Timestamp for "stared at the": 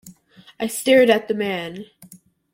0.65-1.35